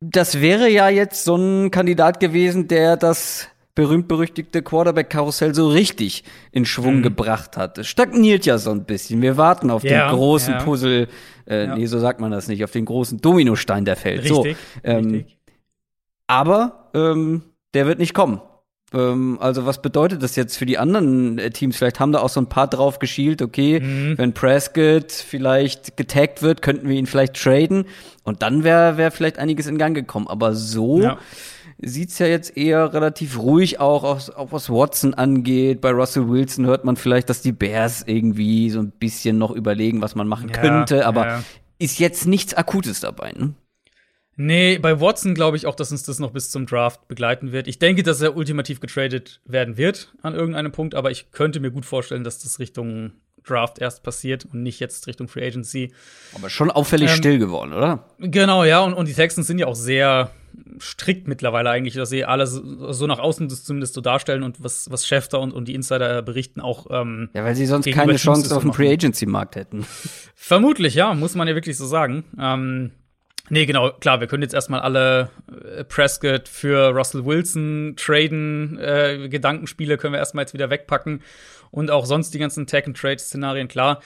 Das 0.00 0.40
wäre 0.40 0.68
ja 0.68 0.90
jetzt 0.90 1.24
so 1.24 1.36
ein 1.36 1.70
Kandidat 1.70 2.20
gewesen, 2.20 2.68
der 2.68 2.96
das 2.96 3.48
berühmt-berüchtigte 3.76 4.62
Quarterback-Karussell 4.62 5.54
so 5.54 5.68
richtig 5.68 6.24
in 6.50 6.64
Schwung 6.64 7.02
gebracht 7.02 7.56
hat. 7.56 7.78
Es 7.78 7.86
stagniert 7.86 8.44
ja 8.44 8.58
so 8.58 8.70
ein 8.72 8.84
bisschen. 8.84 9.22
Wir 9.22 9.36
warten 9.36 9.70
auf 9.70 9.84
Ja, 9.84 10.08
den 10.08 10.16
großen 10.16 10.54
ja. 10.54 10.62
Puzzle, 10.64 11.06
äh, 11.48 11.66
Ja. 11.66 11.76
nee, 11.76 11.86
so 11.86 12.00
sagt 12.00 12.18
man 12.20 12.32
das 12.32 12.48
nicht, 12.48 12.64
auf 12.64 12.72
den 12.72 12.84
großen 12.86 13.20
Dominostein, 13.20 13.84
der 13.84 13.94
fällt. 13.96 14.24
richtig. 14.24 14.34
So, 14.34 14.44
ähm, 14.82 15.04
richtig. 15.12 15.36
aber 16.26 16.90
ähm, 16.94 17.42
der 17.74 17.86
wird 17.86 17.98
nicht 17.98 18.14
kommen. 18.14 18.40
Ähm, 18.94 19.36
also 19.40 19.66
was 19.66 19.82
bedeutet 19.82 20.22
das 20.22 20.36
jetzt 20.36 20.56
für 20.56 20.64
die 20.64 20.78
anderen 20.78 21.38
äh, 21.38 21.50
Teams? 21.50 21.76
Vielleicht 21.76 22.00
haben 22.00 22.12
da 22.12 22.20
auch 22.20 22.28
so 22.28 22.40
ein 22.40 22.48
paar 22.48 22.68
drauf 22.68 22.98
geschielt, 22.98 23.42
okay, 23.42 23.80
Mhm. 23.80 24.16
wenn 24.16 24.32
Prescott 24.32 25.12
vielleicht 25.12 25.96
getaggt 25.96 26.40
wird, 26.42 26.62
könnten 26.62 26.88
wir 26.88 26.96
ihn 26.96 27.06
vielleicht 27.06 27.34
traden 27.34 27.84
und 28.22 28.42
dann 28.42 28.64
wäre 28.64 28.96
wär 28.96 29.10
vielleicht 29.10 29.38
einiges 29.38 29.66
in 29.66 29.76
Gang 29.76 29.94
gekommen. 29.94 30.28
Aber 30.28 30.54
so. 30.54 31.00
Sieht's 31.78 32.18
ja 32.18 32.26
jetzt 32.26 32.56
eher 32.56 32.92
relativ 32.92 33.38
ruhig 33.38 33.80
auch, 33.80 34.04
aus, 34.04 34.30
auch 34.30 34.52
was 34.52 34.70
Watson 34.70 35.14
angeht. 35.14 35.80
Bei 35.80 35.90
Russell 35.90 36.28
Wilson 36.28 36.66
hört 36.66 36.84
man 36.84 36.96
vielleicht, 36.96 37.28
dass 37.28 37.42
die 37.42 37.52
Bears 37.52 38.04
irgendwie 38.06 38.70
so 38.70 38.80
ein 38.80 38.90
bisschen 38.90 39.38
noch 39.38 39.50
überlegen, 39.50 40.00
was 40.00 40.14
man 40.14 40.28
machen 40.28 40.48
Ja, 40.48 40.60
könnte, 40.60 41.06
aber 41.06 41.26
ja. 41.26 41.44
ist 41.78 41.98
jetzt 41.98 42.26
nichts 42.26 42.54
Akutes 42.54 43.00
dabei, 43.00 43.32
ne? 43.32 43.54
Nee, 44.38 44.78
bei 44.78 45.00
Watson 45.00 45.34
glaube 45.34 45.56
ich 45.56 45.64
auch, 45.66 45.74
dass 45.74 45.90
uns 45.92 46.02
das 46.02 46.18
noch 46.18 46.30
bis 46.30 46.50
zum 46.50 46.66
Draft 46.66 47.08
begleiten 47.08 47.52
wird. 47.52 47.68
Ich 47.68 47.78
denke, 47.78 48.02
dass 48.02 48.20
er 48.20 48.36
ultimativ 48.36 48.80
getradet 48.80 49.40
werden 49.46 49.78
wird 49.78 50.12
an 50.20 50.34
irgendeinem 50.34 50.72
Punkt, 50.72 50.94
aber 50.94 51.10
ich 51.10 51.30
könnte 51.32 51.58
mir 51.58 51.70
gut 51.70 51.86
vorstellen, 51.86 52.22
dass 52.22 52.38
das 52.38 52.58
Richtung 52.58 53.12
Draft 53.46 53.78
erst 53.78 54.02
passiert 54.02 54.44
und 54.44 54.62
nicht 54.62 54.78
jetzt 54.78 55.06
Richtung 55.06 55.28
Free 55.28 55.46
Agency. 55.46 55.92
Aber 56.34 56.50
schon 56.50 56.70
auffällig 56.70 57.12
Ähm, 57.12 57.16
still 57.16 57.38
geworden, 57.38 57.72
oder? 57.72 58.04
Genau, 58.18 58.64
ja, 58.64 58.80
und, 58.80 58.92
und 58.92 59.08
die 59.08 59.14
Texans 59.14 59.46
sind 59.46 59.58
ja 59.58 59.66
auch 59.66 59.76
sehr 59.76 60.30
strikt 60.80 61.28
mittlerweile 61.28 61.70
eigentlich, 61.70 61.94
dass 61.94 62.10
sie 62.10 62.24
alles 62.24 62.52
so 62.52 63.06
nach 63.06 63.18
außen 63.18 63.48
das 63.48 63.64
zumindest 63.64 63.94
so 63.94 64.00
darstellen 64.00 64.42
und 64.42 64.62
was, 64.62 64.90
was 64.90 65.06
Schäfter 65.06 65.40
und, 65.40 65.52
und 65.52 65.68
die 65.68 65.74
Insider 65.74 66.22
berichten 66.22 66.60
auch 66.60 66.86
ähm, 66.90 67.30
Ja, 67.34 67.44
weil 67.44 67.54
sie 67.54 67.66
sonst 67.66 67.86
keine 67.90 68.12
Teams 68.12 68.22
Chance 68.22 68.42
das 68.44 68.52
auf 68.52 68.62
dem 68.62 68.68
machen. 68.68 68.76
Free-Agency-Markt 68.76 69.56
hätten. 69.56 69.86
Vermutlich, 70.34 70.94
ja, 70.94 71.14
muss 71.14 71.34
man 71.34 71.48
ja 71.48 71.54
wirklich 71.54 71.76
so 71.76 71.86
sagen. 71.86 72.24
Ähm, 72.38 72.90
nee, 73.48 73.66
genau, 73.66 73.90
klar, 73.90 74.20
wir 74.20 74.26
können 74.26 74.42
jetzt 74.42 74.54
erstmal 74.54 74.80
alle 74.80 75.30
äh, 75.76 75.84
Prescott 75.84 76.48
für 76.48 76.90
Russell 76.90 77.24
Wilson 77.24 77.94
traden, 77.96 78.78
äh, 78.78 79.28
Gedankenspiele 79.28 79.98
können 79.98 80.14
wir 80.14 80.18
erstmal 80.18 80.42
jetzt 80.42 80.54
wieder 80.54 80.70
wegpacken 80.70 81.22
und 81.70 81.90
auch 81.90 82.06
sonst 82.06 82.32
die 82.34 82.38
ganzen 82.38 82.66
Tag-and-Trade-Szenarien, 82.66 83.68
klar. 83.68 84.00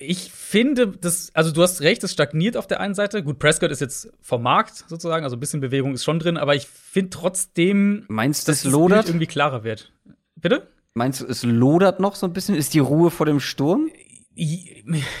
Ich 0.00 0.30
finde, 0.32 0.88
das, 0.88 1.30
also 1.34 1.50
du 1.50 1.62
hast 1.62 1.80
recht, 1.80 2.02
es 2.04 2.12
stagniert 2.12 2.56
auf 2.56 2.66
der 2.66 2.80
einen 2.80 2.94
Seite. 2.94 3.22
Gut, 3.22 3.38
Prescott 3.38 3.70
ist 3.70 3.80
jetzt 3.80 4.10
vom 4.20 4.42
Markt 4.42 4.84
sozusagen, 4.88 5.24
also 5.24 5.36
ein 5.36 5.40
bisschen 5.40 5.60
Bewegung 5.60 5.94
ist 5.94 6.04
schon 6.04 6.18
drin, 6.18 6.36
aber 6.36 6.54
ich 6.54 6.66
finde 6.66 7.10
trotzdem, 7.10 8.04
Meinst 8.08 8.46
du, 8.46 8.50
dass 8.52 8.58
es 8.58 8.62
das 8.64 8.72
lodert? 8.72 9.08
irgendwie 9.08 9.26
klarer 9.26 9.64
wird. 9.64 9.92
Bitte? 10.36 10.68
Meinst 10.94 11.20
du, 11.20 11.26
es 11.26 11.42
lodert 11.42 12.00
noch 12.00 12.14
so 12.16 12.26
ein 12.26 12.32
bisschen? 12.32 12.54
Ist 12.54 12.74
die 12.74 12.78
Ruhe 12.80 13.10
vor 13.10 13.26
dem 13.26 13.40
Sturm? 13.40 13.88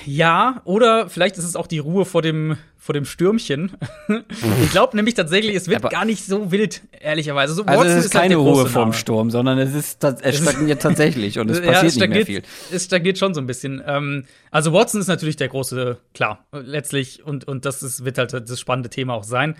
Ja, 0.06 0.62
oder 0.64 1.08
vielleicht 1.08 1.36
ist 1.38 1.44
es 1.44 1.56
auch 1.56 1.66
die 1.66 1.78
Ruhe 1.78 2.04
vor 2.04 2.22
dem, 2.22 2.56
vor 2.76 2.92
dem 2.92 3.04
Stürmchen. 3.04 3.72
ich 4.62 4.70
glaube 4.70 4.96
nämlich 4.96 5.14
tatsächlich, 5.14 5.54
es 5.56 5.66
wird 5.68 5.80
Aber- 5.80 5.88
gar 5.88 6.04
nicht 6.04 6.24
so 6.24 6.50
wild, 6.52 6.82
ehrlicherweise. 7.00 7.52
So, 7.54 7.64
Also 7.64 7.80
Watson 7.80 7.98
es 7.98 8.04
ist 8.06 8.14
halt 8.14 8.22
keine 8.22 8.34
der 8.34 8.38
Ruhe 8.38 8.66
vorm. 8.66 8.92
Sturm, 8.92 9.30
sondern 9.30 9.58
es 9.58 9.74
ist 9.74 10.02
es 10.04 10.38
stagniert 10.38 10.80
tatsächlich 10.82 11.38
und 11.38 11.50
es 11.50 11.58
Ja, 11.58 11.66
passiert 11.72 11.92
es 11.92 11.96
nicht 11.98 12.08
mehr 12.10 12.26
viel. 12.26 12.42
es 12.72 12.84
stagniert 12.84 13.18
schon 13.18 13.34
so 13.34 13.40
ein 13.40 13.46
bisschen. 13.46 13.82
Ähm, 13.86 14.24
also 14.50 14.72
Watson 14.72 15.00
ist 15.00 15.08
natürlich 15.08 15.36
der 15.36 15.48
große, 15.48 15.98
klar, 16.14 16.46
letztlich, 16.52 17.24
und, 17.24 17.46
und 17.46 17.64
das 17.64 17.82
ist, 17.82 18.04
wird 18.04 18.18
halt 18.18 18.32
das 18.32 18.60
spannende 18.60 18.88
Thema 18.90 19.14
auch 19.14 19.24
sein. 19.24 19.56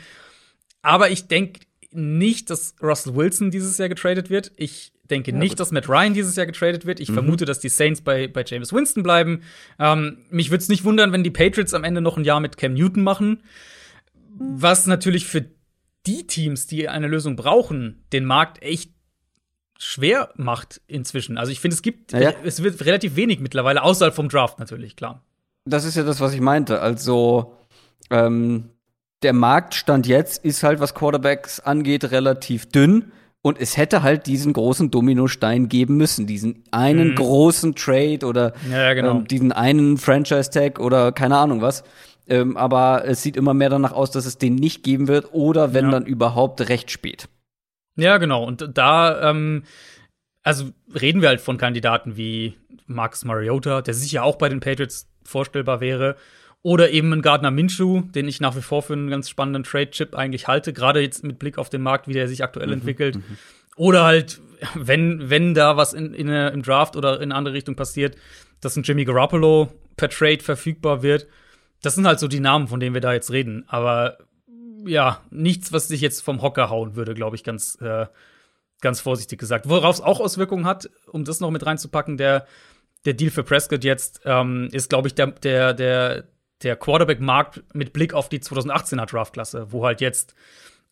Aber 0.82 1.10
ich 1.10 1.26
denke 1.26 1.60
nicht, 1.90 2.50
dass 2.50 2.74
Russell 2.82 3.14
Wilson 3.14 3.50
dieses 3.50 3.78
Jahr 3.78 3.88
getradet 3.88 4.30
wird. 4.30 4.52
Ich 4.56 4.92
denke 5.10 5.32
nicht, 5.32 5.52
gut. 5.52 5.60
dass 5.60 5.72
Matt 5.72 5.88
Ryan 5.88 6.14
dieses 6.14 6.36
Jahr 6.36 6.46
getradet 6.46 6.84
wird. 6.86 6.98
Mhm. 6.98 7.02
Ich 7.02 7.10
vermute, 7.12 7.44
dass 7.44 7.60
die 7.60 7.68
Saints 7.70 8.00
bei, 8.02 8.28
bei 8.28 8.44
James 8.46 8.72
Winston 8.72 9.02
bleiben. 9.02 9.42
Ähm, 9.78 10.18
mich 10.30 10.50
würde 10.50 10.62
es 10.62 10.68
nicht 10.68 10.84
wundern, 10.84 11.12
wenn 11.12 11.24
die 11.24 11.30
Patriots 11.30 11.74
am 11.74 11.84
Ende 11.84 12.00
noch 12.00 12.16
ein 12.16 12.24
Jahr 12.24 12.40
mit 12.40 12.56
Cam 12.58 12.74
Newton 12.74 13.02
machen. 13.02 13.42
Was 14.38 14.86
natürlich 14.86 15.26
für 15.26 15.46
die 16.06 16.26
Teams, 16.26 16.66
die 16.66 16.88
eine 16.88 17.08
Lösung 17.08 17.36
brauchen, 17.36 18.04
den 18.12 18.24
Markt 18.24 18.62
echt 18.62 18.92
schwer 19.78 20.30
macht 20.36 20.80
inzwischen. 20.86 21.38
Also 21.38 21.52
ich 21.52 21.60
finde, 21.60 21.74
es 21.74 21.82
gibt, 21.82 22.12
Ja, 22.12 22.20
ja. 22.20 22.32
es 22.44 22.62
wird 22.62 22.84
relativ 22.84 23.16
wenig 23.16 23.40
mittlerweile, 23.40 23.82
außerhalb 23.82 24.14
vom 24.14 24.28
Draft 24.28 24.58
natürlich, 24.58 24.96
klar. 24.96 25.24
Das 25.64 25.84
ist 25.84 25.96
ja 25.96 26.02
das, 26.02 26.20
was 26.20 26.34
ich 26.34 26.40
meinte. 26.40 26.80
Also 26.80 27.54
ähm, 28.10 28.70
der 29.22 29.32
Marktstand 29.32 30.06
jetzt 30.06 30.44
ist 30.44 30.62
halt, 30.62 30.80
was 30.80 30.94
Quarterbacks 30.94 31.60
angeht, 31.60 32.10
relativ 32.10 32.66
dünn. 32.66 33.12
Und 33.40 33.60
es 33.60 33.76
hätte 33.76 34.02
halt 34.02 34.26
diesen 34.26 34.52
großen 34.52 34.90
Dominostein 34.90 35.68
geben 35.68 35.96
müssen, 35.96 36.26
diesen 36.26 36.64
einen 36.72 37.14
großen 37.14 37.74
Trade 37.76 38.26
oder 38.26 38.52
Mhm. 38.66 38.72
Ja, 38.72 38.94
genau. 38.94 39.10
ähm, 39.18 39.28
diesen 39.28 39.52
einen 39.52 39.96
Franchise-Tag 39.96 40.80
oder 40.80 41.12
keine 41.12 41.36
Ahnung 41.38 41.62
was. 41.62 41.84
Ähm, 42.26 42.56
aber 42.56 43.04
es 43.06 43.22
sieht 43.22 43.36
immer 43.36 43.54
mehr 43.54 43.70
danach 43.70 43.92
aus, 43.92 44.10
dass 44.10 44.26
es 44.26 44.38
den 44.38 44.56
nicht 44.56 44.82
geben 44.82 45.08
wird 45.08 45.32
oder 45.32 45.72
wenn 45.72 45.86
Ja. 45.86 45.90
dann 45.92 46.04
überhaupt 46.06 46.68
recht 46.68 46.90
spät. 46.90 47.28
Ja, 47.96 48.18
genau. 48.18 48.44
Und 48.44 48.68
da, 48.76 49.30
ähm, 49.30 49.62
also 50.42 50.66
reden 50.94 51.22
wir 51.22 51.28
halt 51.28 51.40
von 51.40 51.58
Kandidaten 51.58 52.16
wie 52.16 52.54
Marcus 52.86 53.24
Mariota, 53.24 53.82
der 53.82 53.94
sicher 53.94 54.24
auch 54.24 54.36
bei 54.36 54.48
den 54.48 54.60
Patriots 54.60 55.06
vorstellbar 55.24 55.80
wäre. 55.80 56.16
Oder 56.62 56.90
eben 56.90 57.12
ein 57.12 57.22
Gardner 57.22 57.50
Minshew, 57.50 58.02
den 58.02 58.26
ich 58.26 58.40
nach 58.40 58.56
wie 58.56 58.62
vor 58.62 58.82
für 58.82 58.92
einen 58.92 59.10
ganz 59.10 59.28
spannenden 59.28 59.62
Trade-Chip 59.62 60.14
eigentlich 60.16 60.48
halte, 60.48 60.72
gerade 60.72 61.00
jetzt 61.00 61.22
mit 61.22 61.38
Blick 61.38 61.56
auf 61.56 61.70
den 61.70 61.82
Markt, 61.82 62.08
wie 62.08 62.12
der 62.12 62.28
sich 62.28 62.42
aktuell 62.42 62.72
entwickelt. 62.72 63.18
Oder 63.76 64.04
halt, 64.04 64.40
wenn, 64.74 65.30
wenn 65.30 65.54
da 65.54 65.76
was 65.76 65.94
in, 65.94 66.12
in, 66.14 66.28
im 66.28 66.62
Draft 66.62 66.96
oder 66.96 67.16
in 67.16 67.30
eine 67.30 67.36
andere 67.36 67.54
Richtung 67.54 67.76
passiert, 67.76 68.16
dass 68.60 68.76
ein 68.76 68.82
Jimmy 68.82 69.04
Garoppolo 69.04 69.72
per 69.96 70.10
Trade 70.10 70.40
verfügbar 70.40 71.02
wird. 71.02 71.28
Das 71.80 71.94
sind 71.94 72.06
halt 72.06 72.18
so 72.18 72.26
die 72.26 72.40
Namen, 72.40 72.66
von 72.66 72.80
denen 72.80 72.94
wir 72.94 73.00
da 73.00 73.12
jetzt 73.12 73.30
reden. 73.30 73.64
Aber 73.68 74.18
ja, 74.84 75.22
nichts, 75.30 75.72
was 75.72 75.88
sich 75.88 76.00
jetzt 76.00 76.22
vom 76.22 76.42
Hocker 76.42 76.70
hauen 76.70 76.96
würde, 76.96 77.14
glaube 77.14 77.36
ich, 77.36 77.44
ganz, 77.44 77.78
äh, 77.80 78.06
ganz 78.80 79.00
vorsichtig 79.00 79.38
gesagt. 79.38 79.68
Worauf 79.68 79.96
es 79.96 80.00
auch 80.00 80.20
Auswirkungen 80.20 80.66
hat, 80.66 80.90
um 81.06 81.24
das 81.24 81.40
noch 81.40 81.50
mit 81.50 81.64
reinzupacken, 81.64 82.16
der, 82.16 82.46
der 83.04 83.14
Deal 83.14 83.30
für 83.30 83.44
Prescott 83.44 83.84
jetzt 83.84 84.22
ähm, 84.24 84.68
ist, 84.72 84.88
glaube 84.88 85.08
ich, 85.08 85.14
der, 85.14 85.28
der, 85.28 85.74
der, 85.74 86.24
der 86.62 86.76
Quarterback-Markt 86.76 87.62
mit 87.72 87.92
Blick 87.92 88.14
auf 88.14 88.28
die 88.28 88.40
2018er 88.40 89.06
Draftklasse, 89.06 89.68
wo 89.70 89.84
halt 89.84 90.00
jetzt 90.00 90.34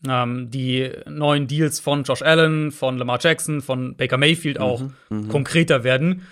ähm, 0.08 0.50
die 0.50 0.90
neuen 1.08 1.46
Deals 1.46 1.80
von 1.80 2.04
Josh 2.04 2.22
Allen, 2.22 2.70
von 2.70 2.98
Lamar 2.98 3.18
Jackson, 3.20 3.60
von 3.60 3.96
Baker 3.96 4.18
Mayfield 4.18 4.60
auch 4.60 4.82
konkreter 5.28 5.84
werden. 5.84 6.22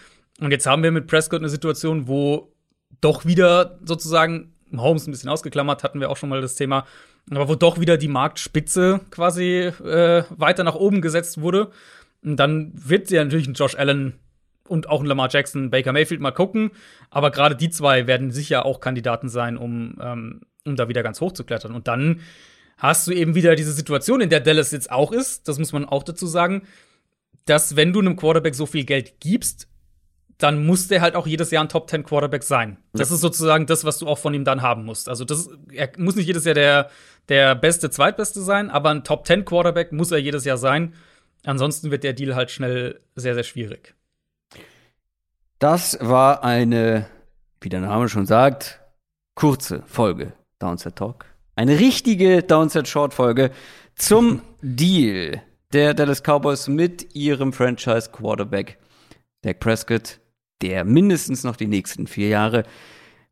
Und 0.41 0.51
jetzt 0.51 0.67
haben 0.67 0.83
wir 0.83 0.91
mit 0.91 1.07
Prescott 1.07 1.41
eine 1.41 1.49
Situation, 1.49 2.09
wo 2.09 2.53
doch 3.01 3.25
wieder 3.25 3.79
sozusagen, 3.85 4.55
Holmes 4.77 5.07
ein 5.07 5.13
bisschen 5.13 5.31
ausgeklammert, 5.31 5.85
hatten 5.85 6.01
wir 6.01 6.11
auch 6.11 6.17
schon 6.17 6.29
mal 6.29 6.41
das 6.41 6.57
Thema, 6.57 6.87
aber 7.31 7.49
wo 7.49 7.55
doch 7.55 7.79
wieder 7.81 7.97
die 7.97 8.09
Marktspitze 8.09 9.01
quasi 9.11 9.73
äh, 9.85 10.25
weiter 10.31 10.65
nach 10.65 10.75
oben 10.75 11.01
gesetzt 11.01 11.41
wurde. 11.41 11.71
Und 12.23 12.37
dann 12.37 12.73
wird 12.75 13.11
ja 13.11 13.23
natürlich 13.23 13.47
ein 13.47 13.55
Josh 13.55 13.77
Allen 13.77 14.15
und 14.69 14.89
auch 14.89 15.01
ein 15.01 15.07
Lamar 15.07 15.29
Jackson, 15.31 15.71
Baker 15.71 15.93
Mayfield 15.93 16.21
mal 16.21 16.31
gucken. 16.31 16.71
Aber 17.11 17.31
gerade 17.31 17.57
die 17.57 17.71
zwei 17.71 18.07
werden 18.07 18.31
sicher 18.31 18.65
auch 18.65 18.81
Kandidaten 18.81 19.29
sein, 19.29 19.57
um, 19.57 19.97
ähm, 20.01 20.41
um 20.65 20.77
da 20.77 20.89
wieder 20.89 21.03
ganz 21.03 21.21
hoch 21.21 21.33
zu 21.33 21.45
klettern. 21.45 21.75
Und 21.75 21.89
dann 21.89 22.21
hast 22.79 23.07
du 23.07 23.13
eben 23.13 23.35
wieder 23.35 23.55
diese 23.55 23.73
Situation, 23.73 24.21
in 24.21 24.31
der 24.31 24.41
Dallas 24.41 24.73
jetzt 24.73 24.91
auch 24.91 25.13
ist, 25.13 25.49
das 25.49 25.59
muss 25.59 25.73
man 25.73 25.85
auch 25.85 26.03
dazu 26.03 26.27
sagen, 26.27 26.63
dass 27.45 27.77
wenn 27.77 27.93
du 27.93 28.01
einem 28.01 28.17
Quarterback 28.17 28.55
so 28.55 28.67
viel 28.67 28.85
Geld 28.85 29.21
gibst, 29.21 29.69
dann 30.39 30.67
muss 30.67 30.89
der 30.89 31.01
halt 31.01 31.15
auch 31.15 31.27
jedes 31.27 31.51
Jahr 31.51 31.65
ein 31.65 31.69
Top 31.69 31.89
10 31.89 32.03
Quarterback 32.05 32.43
sein. 32.43 32.79
Das 32.93 33.11
ist 33.11 33.21
sozusagen 33.21 33.67
das, 33.67 33.85
was 33.85 33.99
du 33.99 34.09
auch 34.09 34.19
von 34.19 34.35
ihm 34.35 34.45
dann 34.45 34.63
haben 34.63 34.85
musst. 34.85 35.09
Also 35.09 35.25
das, 35.25 35.49
er 35.73 35.91
muss 35.97 36.17
nicht 36.17 36.27
jedes 36.27 36.45
Jahr 36.45 36.55
der, 36.55 36.91
der 37.29 37.55
beste, 37.55 37.89
zweitbeste 37.89 38.41
sein, 38.41 38.69
aber 38.69 38.91
ein 38.91 39.05
Top 39.05 39.27
10 39.27 39.45
Quarterback 39.45 39.93
muss 39.93 40.11
er 40.11 40.19
jedes 40.19 40.45
Jahr 40.45 40.57
sein. 40.57 40.95
Ansonsten 41.45 41.91
wird 41.91 42.03
der 42.03 42.15
Deal 42.15 42.35
halt 42.35 42.51
schnell 42.51 43.01
sehr, 43.15 43.35
sehr 43.35 43.45
schwierig. 43.45 43.95
Das 45.59 45.97
war 46.01 46.43
eine, 46.43 47.07
wie 47.61 47.69
der 47.69 47.81
Name 47.81 48.09
schon 48.09 48.27
sagt, 48.27 48.81
kurze 49.35 49.83
Folge 49.87 50.33
Downset 50.59 50.97
Talk. 50.97 51.27
Eine 51.55 51.79
richtige 51.79 52.43
Downset 52.43 52.89
Short 52.89 53.15
Folge 53.15 53.51
zum 53.95 54.43
Deal 54.63 55.43
der 55.73 55.95
Dallas 55.95 56.23
Cowboys 56.23 56.69
mit 56.69 57.15
ihrem 57.15 57.53
Franchise 57.53 58.11
Quarterback 58.11 58.79
Dak 59.43 59.61
Prescott, 59.61 60.21
der 60.63 60.85
mindestens 60.85 61.45
noch 61.45 61.57
die 61.57 61.67
nächsten 61.67 62.07
vier 62.07 62.29
Jahre 62.29 62.65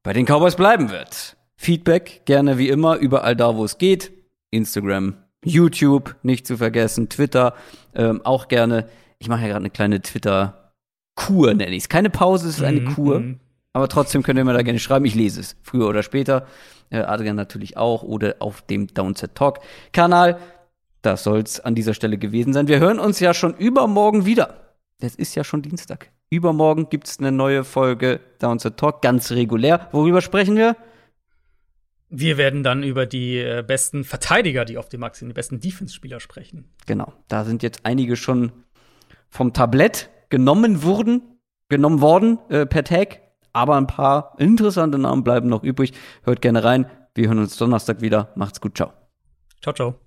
bei 0.03 0.13
den 0.13 0.27
Cowboys 0.27 0.57
bleiben 0.57 0.91
wird. 0.91 1.37
Feedback 1.57 2.23
gerne 2.25 2.59
wie 2.59 2.69
immer 2.69 2.97
überall 2.97 3.37
da, 3.37 3.57
wo 3.57 3.65
es 3.65 3.79
geht. 3.79 4.13
Instagram, 4.51 5.17
YouTube 5.45 6.17
nicht 6.23 6.47
zu 6.47 6.57
vergessen, 6.57 7.09
Twitter 7.09 7.55
ähm, 7.95 8.21
auch 8.25 8.49
gerne. 8.49 8.89
ich 9.19 9.29
mache 9.29 9.43
ja 9.43 9.49
gerade 9.49 9.61
eine 9.61 9.71
kleine 9.71 10.03
Twitter-Kur, 11.17 11.55
nenne 11.55 11.75
ich 11.75 11.85
es. 11.85 11.89
Keine 11.89 12.11
Pause, 12.11 12.49
es 12.49 12.59
ist 12.59 12.65
eine 12.65 12.81
Mhm, 12.81 12.95
Kur. 12.95 13.21
mhm. 13.21 13.41
Aber 13.75 13.89
trotzdem 13.89 14.23
könnt 14.23 14.39
ihr 14.39 14.45
mir 14.45 14.53
da 14.53 14.63
gerne 14.63 14.79
schreiben. 14.79 15.05
Ich 15.07 15.15
lese 15.15 15.41
es. 15.41 15.57
Früher 15.63 15.89
oder 15.89 16.03
später. 16.03 16.47
Äh, 16.91 16.99
Adrian 16.99 17.37
natürlich 17.37 17.77
auch. 17.79 18.03
Oder 18.03 18.37
auf 18.41 18.61
dem 18.63 18.87
Downset 18.89 19.35
Talk 19.35 19.61
Kanal. 19.93 20.39
Das 21.01 21.25
soll's 21.25 21.59
an 21.59 21.75
dieser 21.75 21.95
Stelle 21.95 22.19
gewesen 22.19 22.53
sein. 22.53 22.69
Wir 22.69 22.81
hören 22.81 22.99
uns 22.99 23.19
ja 23.19 23.33
schon 23.33 23.55
übermorgen 23.55 24.27
wieder. 24.27 24.75
Es 25.01 25.15
ist 25.17 25.35
ja 25.35 25.43
schon 25.43 25.63
Dienstag. 25.63 26.11
Übermorgen 26.29 26.89
gibt's 26.91 27.19
eine 27.19 27.33
neue 27.33 27.65
Folge 27.65 28.21
Downset 28.39 28.77
Talk. 28.77 29.01
Ganz 29.01 29.33
regulär. 29.33 29.89
Worüber 29.93 30.21
sprechen 30.21 30.57
wir? 30.57 30.77
Wir 32.11 32.37
werden 32.37 32.63
dann 32.63 32.83
über 32.83 33.07
die 33.07 33.39
äh, 33.39 33.65
besten 33.67 34.05
Verteidiger, 34.05 34.67
die 34.67 34.77
auf 34.77 34.91
dem 34.91 35.01
Max 35.01 35.21
sind, 35.21 35.29
die 35.29 35.35
besten 35.35 35.61
Defense-Spieler 35.61 36.21
sprechen. 36.21 36.67
Genau. 36.87 37.15
Da 37.29 37.45
sind 37.45 37.63
jetzt 37.63 37.81
einige 37.85 38.17
schon 38.17 38.53
vom 39.31 39.55
Tablett 39.55 40.11
genommen 40.33 40.83
wurden, 40.83 41.39
genommen 41.69 42.01
worden 42.01 42.39
äh, 42.49 42.65
per 42.65 42.85
Tag. 42.85 43.21
Aber 43.53 43.77
ein 43.77 43.87
paar 43.87 44.33
interessante 44.39 44.97
Namen 44.99 45.23
bleiben 45.23 45.51
noch 45.51 45.63
übrig. 45.63 45.93
Hört 46.25 46.41
gerne 46.41 46.65
rein. 46.65 46.87
Wir 47.15 47.29
hören 47.29 47.39
uns 47.39 47.59
Donnerstag 47.59 48.01
wieder. 48.01 48.33
Macht's 48.35 48.63
gut. 48.63 48.75
Ciao. 48.79 48.93
Ciao, 49.61 49.75
ciao. 49.75 50.02